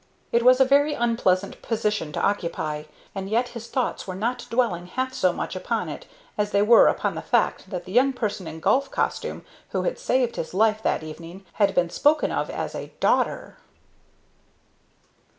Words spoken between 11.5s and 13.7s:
had been spoken of as a daughter.